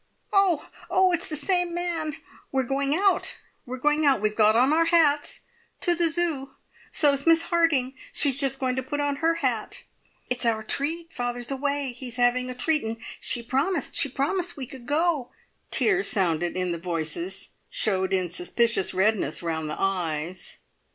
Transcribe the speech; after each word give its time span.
"Oh, 0.33 0.67
oh! 0.89 1.11
It's 1.11 1.27
the 1.27 1.35
Same 1.35 1.75
Man!" 1.75 2.15
"We're 2.51 2.63
going 2.63 2.95
out! 2.95 3.37
We're 3.67 3.77
going 3.77 4.03
out! 4.03 4.19
We've 4.19 4.35
got 4.35 4.55
on 4.55 4.73
our 4.73 4.85
hats." 4.85 5.41
"To 5.81 5.93
the 5.93 6.09
Zoo! 6.09 6.55
So's 6.91 7.27
Miss 7.27 7.43
Harding. 7.43 7.93
She's 8.11 8.35
just 8.35 8.57
going 8.57 8.75
to 8.77 8.81
put 8.81 8.99
on 8.99 9.17
her 9.17 9.35
hat." 9.45 9.83
"It's 10.27 10.43
our 10.43 10.63
treat. 10.63 11.13
Father's 11.13 11.51
away. 11.51 11.91
He's 11.91 12.15
having 12.15 12.49
a 12.49 12.55
treat, 12.55 12.83
and 12.83 12.97
she 13.19 13.43
promised 13.43 13.93
she 13.95 14.09
promised 14.09 14.57
we 14.57 14.65
could 14.65 14.87
go!" 14.87 15.29
Tears 15.69 16.07
sounded 16.09 16.57
in 16.57 16.71
the 16.71 16.79
voices, 16.79 17.49
showed 17.69 18.11
in 18.11 18.31
suspicious 18.31 18.95
redness 18.95 19.43
round 19.43 19.69
the 19.69 19.79
eyes. 19.79 20.57